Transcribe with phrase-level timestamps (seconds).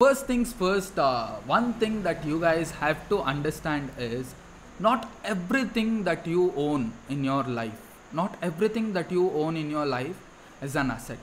[0.00, 4.32] First things first, uh, one thing that you guys have to understand is
[4.78, 7.80] not everything that you own in your life,
[8.12, 10.14] not everything that you own in your life
[10.62, 11.18] is an asset.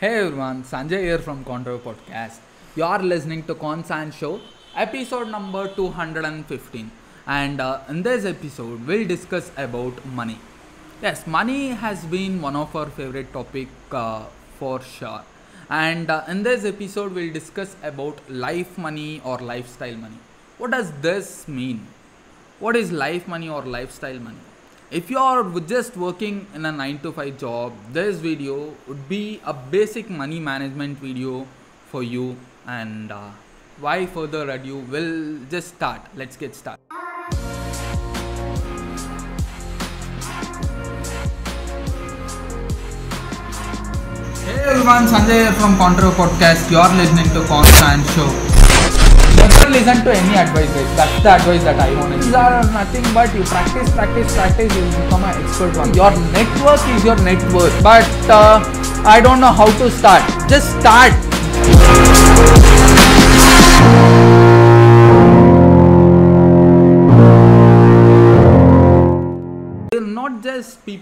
[0.00, 2.38] Hey everyone, Sanjay here from Contour Podcast.
[2.74, 4.40] You are listening to Consan Show,
[4.74, 6.90] episode number 215.
[7.26, 10.38] And uh, in this episode, we'll discuss about money.
[11.02, 14.24] Yes, money has been one of our favorite topic uh,
[14.58, 15.24] for sure.
[15.70, 20.16] And uh, in this episode, we'll discuss about life money or lifestyle money.
[20.56, 21.86] What does this mean?
[22.58, 24.38] What is life money or lifestyle money?
[24.90, 29.40] If you are just working in a 9 to 5 job, this video would be
[29.44, 31.46] a basic money management video
[31.90, 32.36] for you.
[32.66, 33.28] And uh,
[33.78, 36.00] why further ado, we'll just start.
[36.16, 37.07] Let's get started.
[44.88, 46.70] Everyone, Sanjay here from Contour Podcast.
[46.70, 48.28] You are listening to Constant Show.
[49.36, 50.96] Never listen to any advice, guys.
[50.96, 52.22] That's the advice that I want.
[52.22, 54.74] These are nothing but you practice, practice, practice.
[54.74, 55.92] You will become an expert one.
[55.92, 57.82] Your network is your net worth.
[57.82, 58.64] But uh,
[59.04, 60.24] I don't know how to start.
[60.48, 61.12] Just start.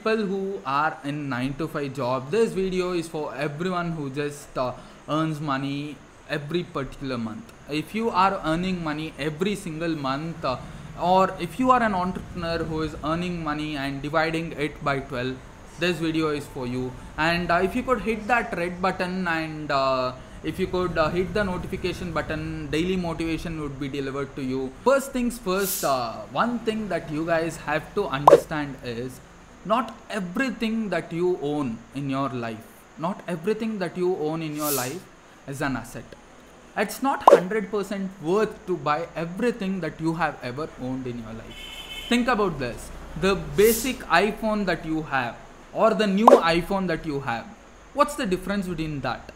[0.07, 4.59] People who are in 9 to 5 job this video is for everyone who just
[4.65, 4.73] uh,
[5.17, 5.97] earns money
[6.29, 7.53] every particular month.
[7.69, 10.59] If you are earning money every single month uh,
[11.03, 15.37] or if you are an entrepreneur who is earning money and dividing it by 12
[15.81, 16.93] this video is for you.
[17.19, 20.13] And uh, if you could hit that red button and uh,
[20.45, 24.73] if you could uh, hit the notification button daily motivation would be delivered to you.
[24.85, 26.13] First things first uh,
[26.43, 29.21] one thing that you guys have to understand is
[29.75, 34.73] not everything that you own in your life not everything that you own in your
[34.73, 35.03] life
[35.47, 36.05] is an asset.
[36.77, 41.57] It's not 100% worth to buy everything that you have ever owned in your life.
[42.09, 42.91] Think about this.
[43.21, 45.37] The basic iphone that you have
[45.73, 47.45] or the new iphone that you have
[47.95, 49.33] what's the difference between that?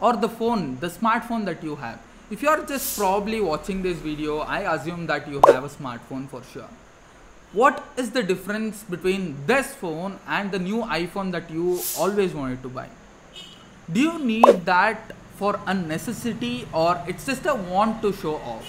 [0.00, 1.98] Or the phone the smartphone that you have.
[2.30, 6.28] If you are just probably watching this video i assume that you have a smartphone
[6.28, 6.68] for sure
[7.52, 12.62] what is the difference between this phone and the new iphone that you always wanted
[12.62, 12.88] to buy?
[13.92, 18.64] Do you need that for a necessity or it's just a want to show off?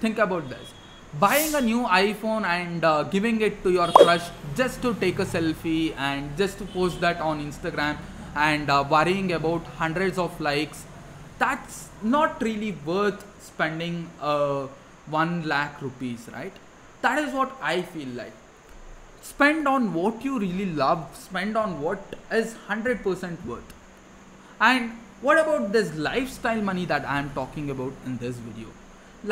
[0.00, 0.74] Think about this.
[1.18, 5.24] Buying a new iphone and uh, giving it to your crush just to take a
[5.24, 7.96] selfie and just to post that on instagram
[8.34, 10.84] and uh, worrying about hundreds of likes
[11.38, 14.66] that's not really worth spending uh,
[15.06, 16.63] 1 lakh rupees right
[17.04, 18.32] that is what i feel like.
[19.22, 21.04] Spend on what you really love.
[21.18, 23.72] Spend on what is 100% worth.
[24.60, 24.90] And
[25.22, 28.68] what about this lifestyle money that i am talking about in this video?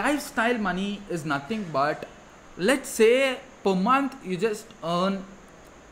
[0.00, 2.08] Lifestyle money is nothing but
[2.56, 5.22] let's say per month you just earn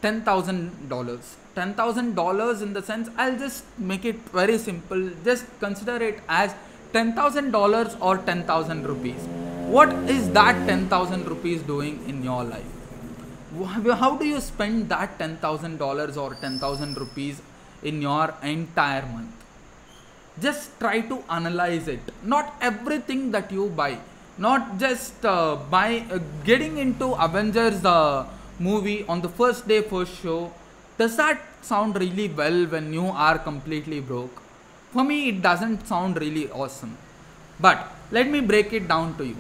[0.03, 1.21] $10000
[1.57, 5.11] $10000 in the sense i'll just make it very simple.
[5.25, 6.55] Just consider it as
[6.95, 9.40] $10000 or 10000 rupees
[9.75, 12.71] what is that 10000 rupees doing in your life?
[14.01, 17.41] How do you spend that $10000 or 10000 rupees
[17.85, 19.31] in your entire month?
[20.41, 22.01] Just try to analyze it.
[22.25, 23.99] Not everything that you buy.
[24.39, 28.27] Not just uh, buy uh, getting into avengers uh,
[28.59, 30.53] movie on the first day first show.
[30.99, 34.43] Does that sound really well when you are completely broke?
[34.93, 36.97] For me it doesn't sound really awesome.
[37.61, 39.37] But let me break it down to you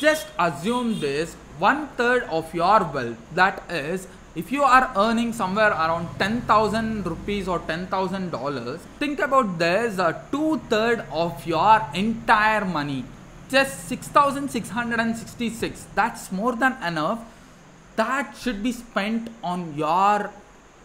[0.00, 5.72] just assume this one third of your wealth that is if you are earning somewhere
[5.84, 12.64] around 10000 rupees or 10000 dollars think about this uh, two third of your entire
[12.64, 13.04] money.
[13.50, 17.20] Just 6666 that's more than enough
[17.96, 20.30] that should be spent on your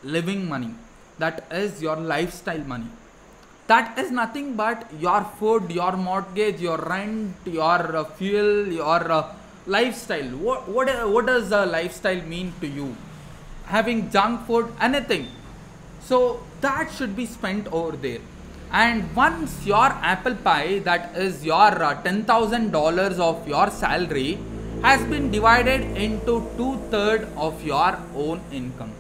[0.04, 0.74] living money.
[1.20, 2.90] That is your lifestyle money
[3.68, 9.34] that is nothing but your food your mortgage your rent your uh, fuel your uh,
[9.66, 10.30] lifestyle.
[10.38, 12.96] What, what what does the lifestyle mean to you?
[13.66, 15.28] Having junk food anything.
[16.02, 18.20] So that should be spent over there.
[18.72, 24.38] And once your apple pie that is your uh, $10000 of your salary
[24.84, 28.92] has been divided into two third of your own income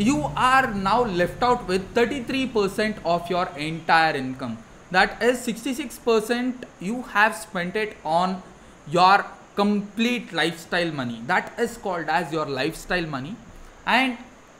[0.00, 4.56] you are now left out with 33% of your entire income.
[4.90, 8.42] That is 66% you have spent it on
[8.88, 9.26] your
[9.56, 11.22] complete lifestyle money.
[11.26, 13.36] That is called as your lifestyle money.
[13.84, 14.16] And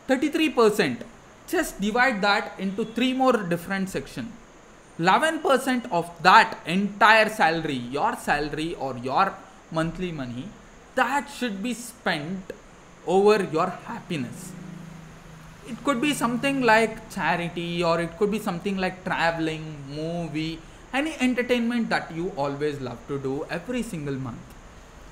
[0.08, 1.02] 33%
[1.48, 4.30] just divide that into three more different sections
[4.98, 9.32] 11% of that entire salary your salary or your
[9.72, 10.46] monthly money
[10.94, 12.52] that should be spent
[13.06, 14.52] over your happiness
[15.70, 19.64] it could be something like charity or it could be something like traveling
[19.94, 20.58] movie
[20.92, 24.38] any entertainment that you always love to do every single month.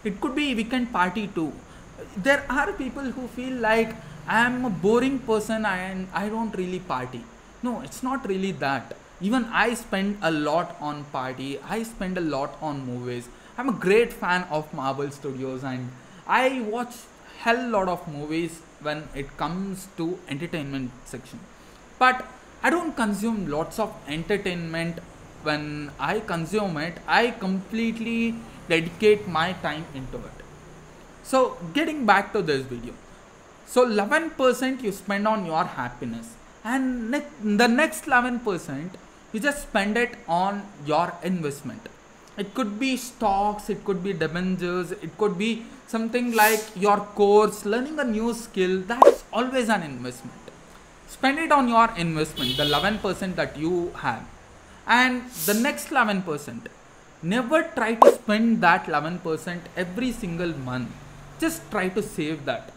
[0.02, 1.52] It could be weekend party too.
[2.16, 3.94] There are people who feel like
[4.26, 7.22] i am a boring person and i don't really party.
[7.62, 8.96] No it's not really that.
[9.20, 11.60] Even i spend a lot on party.
[11.76, 13.28] I spend a lot on movies.
[13.56, 15.90] I'm a great fan of marvel studios and
[16.26, 16.96] i watch
[17.44, 21.40] hell lot of movies when it comes to entertainment section.
[21.98, 22.24] But
[22.62, 24.98] i don't consume lots of entertainment.
[25.42, 28.34] When i consume it i completely
[28.68, 30.38] dedicate my time into it.
[31.22, 32.94] So getting back to this video.
[33.66, 36.34] So 11% you spend on your happiness.
[36.64, 38.90] And ne- the next 11%
[39.32, 41.88] you just spend it on your investment
[42.38, 45.50] it could be stocks it could be debentures it could be
[45.88, 50.34] something like your course learning a new skill that is always an investment.
[51.08, 54.24] Spend it on your investment the 11% that you have.
[54.86, 56.66] And the next 11%
[57.22, 60.90] never try to spend that 11% every single month.
[61.40, 62.70] Just try to save that.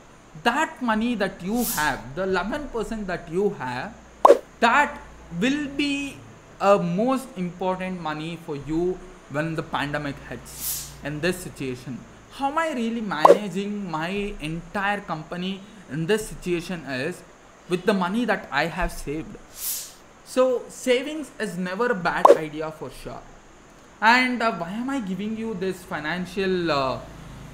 [0.43, 3.93] That money that you have the 11% that you have
[4.61, 5.01] that
[5.39, 6.17] will be
[6.61, 8.97] a most important money for you
[9.31, 11.97] when the pandemic hits in this situation
[12.37, 14.09] how am i really managing my
[14.51, 15.53] entire company
[15.91, 17.21] in this situation is
[17.69, 19.35] with the money that i have saved.
[20.25, 23.21] So savings is never a bad idea for sure.
[24.01, 26.99] And uh, why am i giving you this financial uh,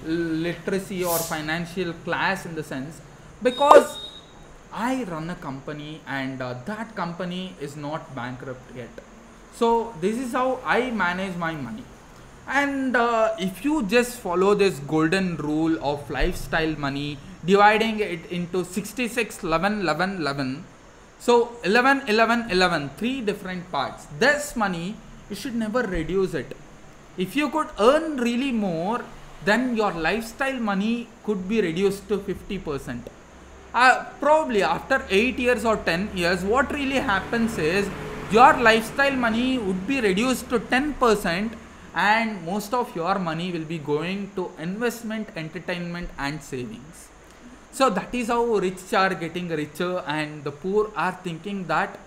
[0.06, 3.02] literacy or financial class in the sense?
[3.42, 3.96] Because
[4.72, 9.04] i run a company and uh, that company is not bankrupt yet
[9.60, 11.84] so this is how i manage my money.
[12.48, 18.64] And uh, if you just follow this golden rule of lifestyle money dividing it into
[18.64, 20.64] 66 11 11 11
[21.20, 24.08] so 11 11 11 three different parts.
[24.20, 24.96] This money
[25.30, 26.56] you should never reduce it.
[27.18, 29.04] If you could earn really more
[29.44, 33.02] then your lifestyle money could be reduced to 50%
[33.74, 37.90] uh, probably after 8 years or 10 years what really happens is
[38.30, 41.54] your lifestyle money would be reduced to 10%
[41.96, 47.08] and most of your money will be going to investment entertainment and savings.
[47.72, 51.98] So that is how rich are getting richer and the poor are thinking that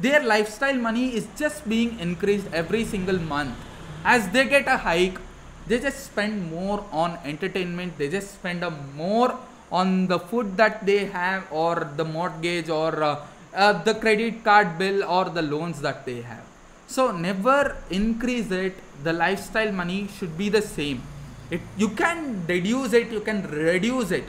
[0.00, 3.54] their lifestyle money is just being increased every single month.
[4.02, 5.18] As they get a hike
[5.66, 8.64] they just spend more on entertainment they just spend
[8.94, 9.38] more
[9.70, 13.26] on the food that they have or the mortgage or uh,
[13.56, 16.44] uh, the credit card bill or the loans that they have.
[16.86, 18.74] So never increase it.
[19.02, 21.02] The lifestyle money should be the same.
[21.50, 24.24] It you can reduce it you can reduce it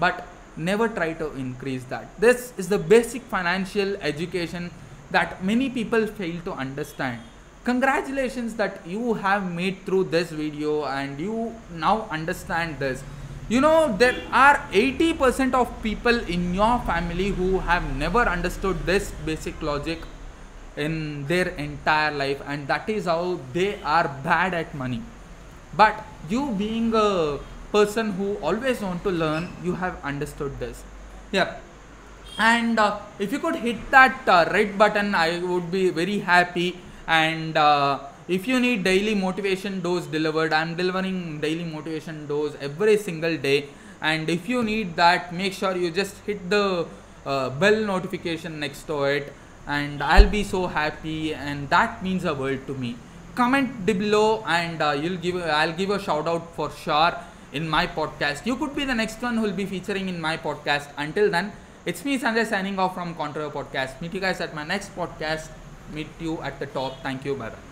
[0.00, 0.26] but
[0.56, 2.08] never try to increase that.
[2.18, 4.70] This is the basic financial education
[5.10, 7.20] that many people fail to understand.
[7.64, 13.04] Congratulations that you have made through this video and you now understand this
[13.52, 19.10] you know there are 80% of people in your family who have never understood this
[19.26, 20.06] basic logic
[20.76, 25.02] in their entire life and that is how they are bad at money.
[25.76, 27.40] But you being a
[27.72, 30.82] person who always want to learn you have understood this.
[31.30, 31.56] Yeah
[32.38, 36.78] and uh, if you could hit that uh, red button i would be very happy.
[37.06, 37.98] And uh,
[38.28, 43.68] if you need daily motivation dose delivered i'm delivering daily motivation dose every single day
[44.00, 46.86] and if you need that make sure you just hit the
[47.26, 49.32] uh, bell notification next to it
[49.66, 52.96] and I'll be so happy and that means a world to me.
[53.34, 57.14] Comment below and uh, you'll give I'll give a shout out for sure
[57.52, 58.44] in my podcast.
[58.44, 60.88] You could be the next one who will be featuring in my podcast.
[60.98, 61.52] Until then,
[61.86, 64.00] it's me Sanjay signing off from Contra Podcast.
[64.00, 65.48] Meet you guys at my next podcast.
[65.92, 67.02] Meet you at the top.
[67.02, 67.34] Thank you.
[67.34, 67.71] Bye bye.